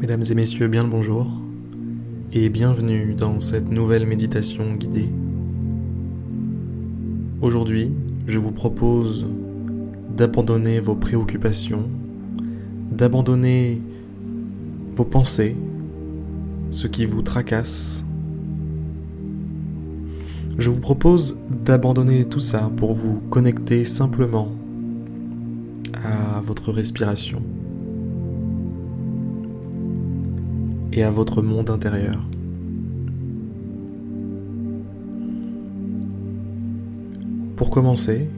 [0.00, 1.26] Mesdames et messieurs, bien le bonjour
[2.32, 5.10] et bienvenue dans cette nouvelle méditation guidée.
[7.42, 7.92] Aujourd'hui,
[8.26, 9.26] je vous propose
[10.16, 11.86] d'abandonner vos préoccupations,
[12.90, 13.82] d'abandonner
[14.96, 15.54] vos pensées,
[16.70, 18.02] ce qui vous tracasse.
[20.56, 24.48] Je vous propose d'abandonner tout ça pour vous connecter simplement
[25.92, 27.42] à votre respiration
[30.92, 32.20] et à votre monde intérieur.
[37.56, 38.28] Pour commencer,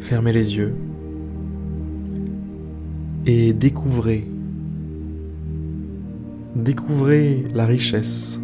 [0.00, 0.74] fermez les yeux
[3.26, 4.26] et découvrez,
[6.54, 8.38] découvrez la richesse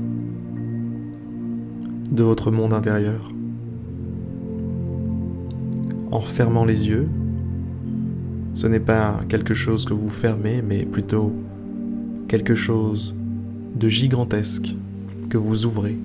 [2.10, 3.30] de votre monde intérieur.
[6.10, 7.08] En fermant les yeux,
[8.54, 11.32] ce n'est pas quelque chose que vous fermez, mais plutôt
[12.28, 13.14] quelque chose
[13.74, 14.76] de gigantesque
[15.30, 15.96] que vous ouvrez.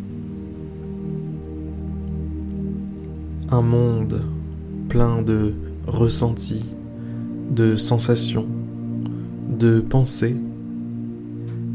[3.51, 4.21] Un monde
[4.89, 5.53] plein de
[5.85, 6.65] ressentis,
[7.51, 8.47] de sensations,
[9.59, 10.37] de pensées,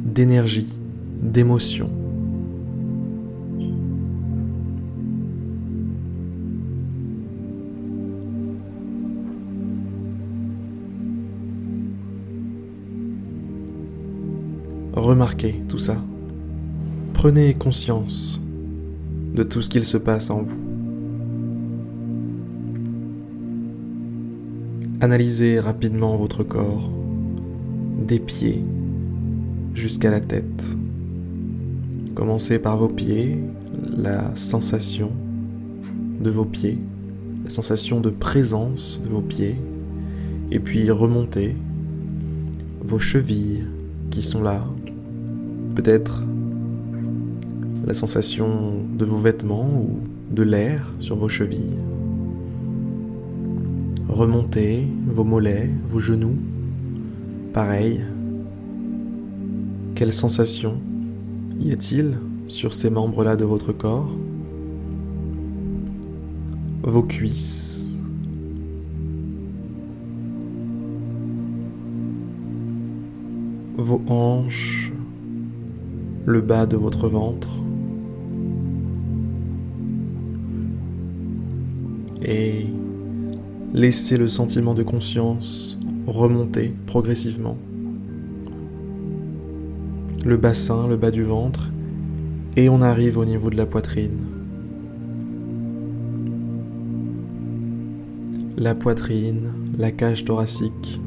[0.04, 0.72] d'énergie,
[1.22, 1.90] d'émotions.
[15.08, 15.96] Remarquez tout ça.
[17.14, 18.42] Prenez conscience
[19.32, 20.58] de tout ce qu'il se passe en vous.
[25.00, 26.90] Analysez rapidement votre corps,
[28.06, 28.62] des pieds
[29.72, 30.76] jusqu'à la tête.
[32.14, 33.38] Commencez par vos pieds,
[33.96, 35.10] la sensation
[36.20, 36.76] de vos pieds,
[37.44, 39.56] la sensation de présence de vos pieds,
[40.50, 41.56] et puis remontez
[42.82, 43.64] vos chevilles
[44.10, 44.64] qui sont là,
[45.78, 46.24] peut-être
[47.86, 50.00] la sensation de vos vêtements ou
[50.34, 51.78] de l'air sur vos chevilles.
[54.08, 56.34] Remontez vos mollets, vos genoux.
[57.52, 58.00] Pareil.
[59.94, 60.80] Quelle sensation
[61.60, 64.10] y a-t-il sur ces membres-là de votre corps?
[66.82, 67.86] Vos cuisses.
[73.76, 74.92] Vos hanches
[76.28, 77.48] le bas de votre ventre
[82.22, 82.66] et
[83.72, 87.56] laissez le sentiment de conscience remonter progressivement.
[90.22, 91.70] Le bassin, le bas du ventre
[92.56, 94.26] et on arrive au niveau de la poitrine.
[98.58, 101.00] La poitrine, la cage thoracique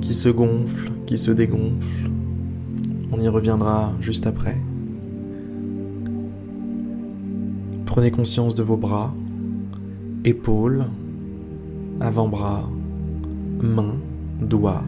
[0.00, 2.10] qui se gonfle, qui se dégonfle
[3.12, 4.56] on y reviendra juste après.
[7.84, 9.14] Prenez conscience de vos bras,
[10.24, 10.84] épaules,
[12.00, 12.68] avant-bras,
[13.62, 13.96] mains,
[14.40, 14.84] doigts.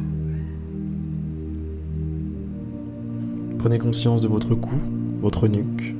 [3.59, 4.77] Prenez conscience de votre cou,
[5.21, 5.95] votre nuque.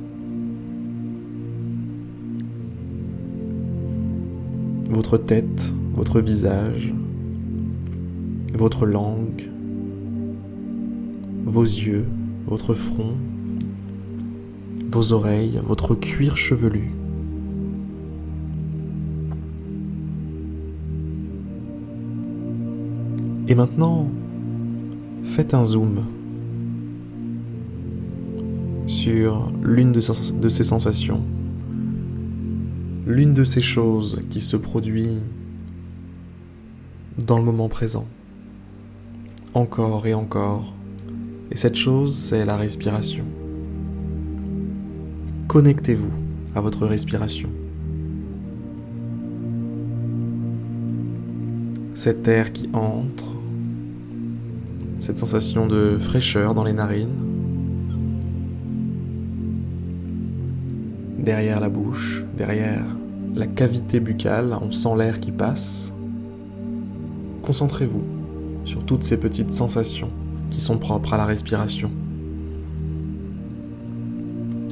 [4.89, 6.93] Votre tête, votre visage,
[8.53, 9.49] votre langue,
[11.49, 12.05] vos yeux,
[12.45, 13.15] votre front,
[14.91, 16.91] vos oreilles, votre cuir chevelu.
[23.47, 24.07] Et maintenant,
[25.23, 26.05] faites un zoom
[28.85, 31.23] sur l'une de, ces sensations,
[33.07, 35.17] l'une de ces choses qui se produit
[37.25, 38.05] dans le moment présent,
[39.55, 40.73] encore et encore
[41.51, 43.25] et cette chose, c'est la respiration.
[45.47, 46.11] Connectez-vous
[46.53, 47.49] à votre respiration.
[51.95, 53.25] Cet air qui entre,
[54.99, 57.09] cette sensation de fraîcheur dans les narines,
[61.17, 62.85] derrière la bouche, derrière
[63.33, 65.91] la cavité buccale, on sent l'air qui passe.
[67.41, 68.03] Concentrez-vous
[68.65, 70.11] sur toutes ces petites sensations
[70.49, 71.91] qui sont propres à la respiration.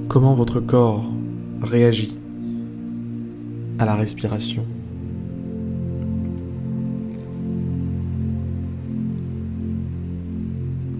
[0.07, 1.05] Comment votre corps
[1.61, 2.17] réagit
[3.79, 4.65] à la respiration?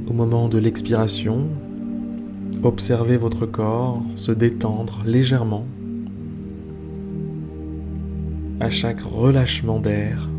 [0.07, 1.47] Au moment de l'expiration,
[2.63, 5.65] observez votre corps se détendre légèrement
[8.59, 10.29] à chaque relâchement d'air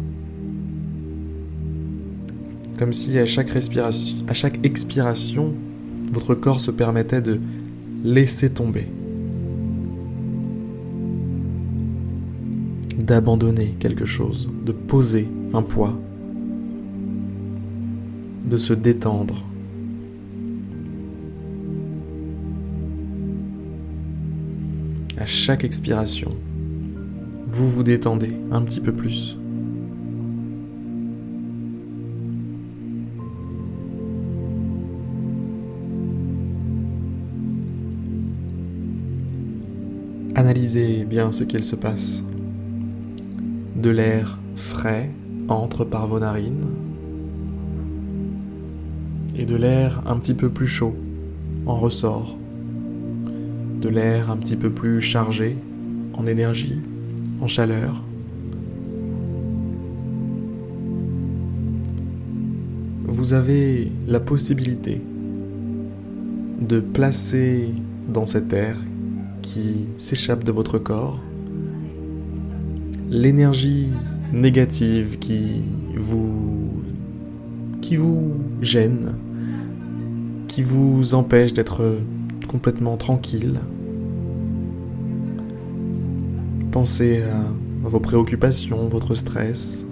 [2.79, 3.51] Comme si à chaque
[4.63, 5.53] expiration,
[6.13, 7.41] votre corps se permettait de
[8.05, 8.87] laisser tomber,
[12.97, 15.99] d'abandonner quelque chose, de poser un poids,
[18.49, 19.45] de se détendre.
[25.17, 26.37] À chaque expiration,
[27.51, 29.37] vous vous détendez un petit peu plus.
[40.49, 42.25] Analysez bien ce qu'il se passe.
[43.77, 45.11] De l'air frais
[45.47, 46.65] entre par vos narines
[49.37, 50.97] et de l'air un petit peu plus chaud
[51.67, 52.35] en ressort.
[53.83, 55.59] De l'air un petit peu plus chargé
[56.15, 56.81] en énergie,
[57.43, 58.03] en chaleur.
[63.07, 65.03] Vous avez la possibilité
[66.59, 67.69] de placer
[68.11, 68.79] dans cet air
[69.49, 71.19] qui s'échappe de votre corps,
[73.09, 73.89] l'énergie
[74.31, 75.65] négative qui
[75.97, 76.83] vous
[77.81, 79.15] qui vous gêne,
[80.49, 81.97] qui vous empêche d'être
[82.47, 83.61] complètement tranquille.
[86.71, 89.87] Pensez à vos préoccupations, votre stress,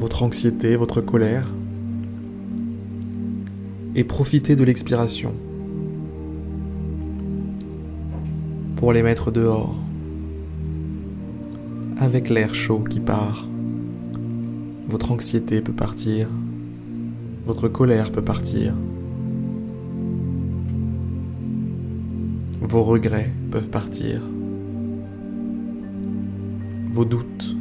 [0.00, 1.48] votre anxiété, votre colère.
[3.94, 5.32] Et profitez de l'expiration
[8.84, 9.74] pour les mettre dehors,
[11.96, 13.48] avec l'air chaud qui part.
[14.86, 16.28] Votre anxiété peut partir,
[17.46, 18.74] votre colère peut partir,
[22.60, 24.20] vos regrets peuvent partir,
[26.90, 27.56] vos doutes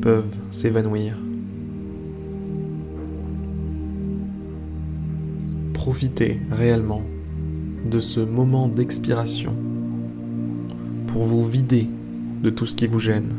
[0.00, 1.16] peuvent s'évanouir.
[5.74, 7.02] Profitez réellement
[7.88, 9.54] de ce moment d'expiration
[11.16, 11.88] pour vous vider
[12.42, 13.30] de tout ce qui vous gêne.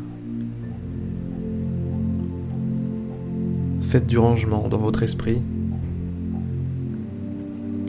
[3.80, 5.40] Faites du rangement dans votre esprit.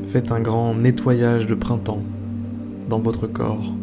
[0.03, 2.03] Faites un grand nettoyage de printemps
[2.87, 3.73] dans votre corps.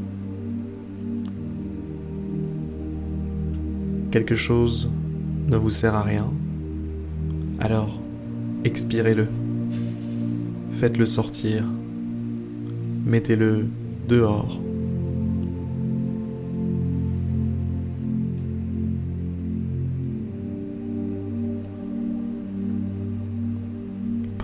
[4.12, 4.88] Quelque chose
[5.48, 6.30] ne vous sert à rien,
[7.58, 8.00] alors
[8.62, 9.26] expirez-le.
[10.70, 11.64] Faites-le sortir.
[13.04, 13.66] Mettez-le
[14.08, 14.60] dehors.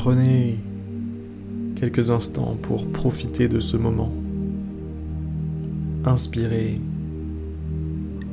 [0.05, 0.59] Prenez
[1.77, 4.13] quelques instants pour profiter de ce moment.
[6.05, 6.81] Inspirez,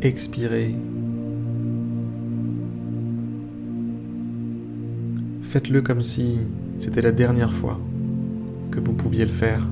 [0.02, 0.74] expirez.
[5.44, 6.38] Faites-le comme si
[6.80, 7.80] c'était la dernière fois
[8.72, 9.68] que vous pouviez le faire.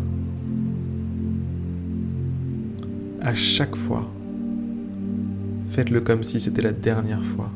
[3.21, 4.07] À chaque fois,
[5.69, 7.49] faites-le comme si c'était la dernière fois.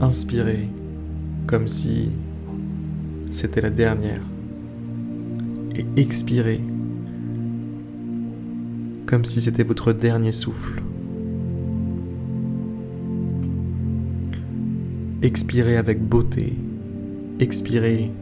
[0.00, 0.68] Inspirez
[1.50, 2.12] comme si
[3.32, 4.22] c'était la dernière.
[5.74, 6.60] Et expirez
[9.06, 10.80] comme si c'était votre dernier souffle.
[15.22, 16.54] Expirez avec beauté,
[17.40, 18.12] expirez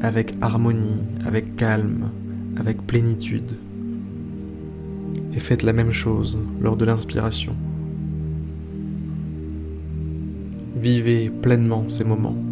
[0.00, 2.08] avec harmonie, avec calme,
[2.56, 3.58] avec plénitude.
[5.34, 7.54] Et faites la même chose lors de l'inspiration.
[10.76, 12.49] Vivez pleinement ces moments.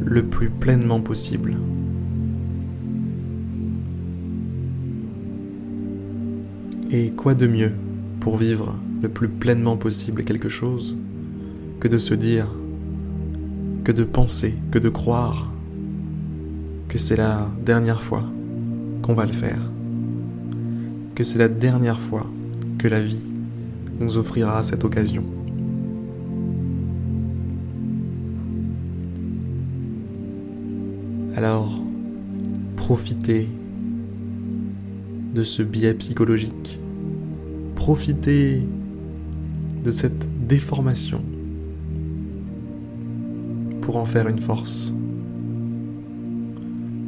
[0.00, 1.56] Le plus pleinement possible.
[6.90, 7.72] Et quoi de mieux
[8.20, 10.96] pour vivre le plus pleinement possible quelque chose
[11.80, 12.46] que de se dire,
[13.84, 15.52] que de penser, que de croire
[16.88, 18.24] que c'est la dernière fois
[19.02, 19.60] qu'on va le faire,
[21.14, 22.26] que c'est la dernière fois
[22.78, 23.20] que la vie
[24.00, 25.24] nous offrira cette occasion.
[31.36, 31.80] Alors,
[32.76, 33.48] profitez
[35.34, 36.80] de ce biais psychologique.
[37.74, 38.62] Profitez
[39.84, 41.22] de cette déformation
[43.82, 44.92] pour en faire une force.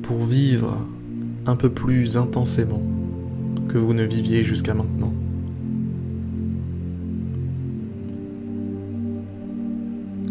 [0.02, 0.76] Pour vivre
[1.46, 2.82] un peu plus intensément
[3.68, 5.12] que vous ne viviez jusqu'à maintenant.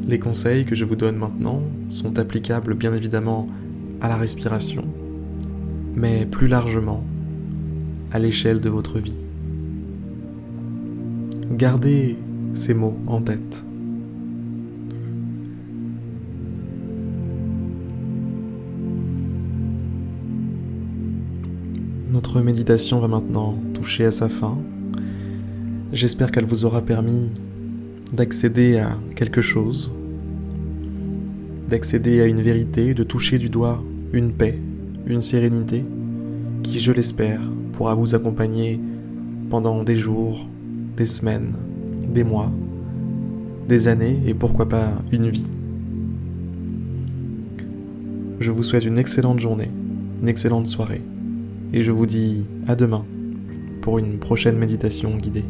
[0.07, 3.47] Les conseils que je vous donne maintenant sont applicables bien évidemment
[4.01, 4.85] à la respiration,
[5.95, 7.03] mais plus largement
[8.11, 9.13] à l'échelle de votre vie.
[11.51, 12.17] Gardez
[12.53, 13.65] ces mots en tête.
[22.11, 24.57] Notre méditation va maintenant toucher à sa fin.
[25.91, 27.31] J'espère qu'elle vous aura permis
[28.13, 29.91] d'accéder à quelque chose,
[31.67, 34.59] d'accéder à une vérité, de toucher du doigt une paix,
[35.05, 35.85] une sérénité
[36.63, 37.41] qui, je l'espère,
[37.73, 38.79] pourra vous accompagner
[39.49, 40.47] pendant des jours,
[40.97, 41.53] des semaines,
[42.13, 42.51] des mois,
[43.67, 45.47] des années et pourquoi pas une vie.
[48.39, 49.69] Je vous souhaite une excellente journée,
[50.21, 51.01] une excellente soirée
[51.73, 53.05] et je vous dis à demain
[53.81, 55.45] pour une prochaine méditation guidée.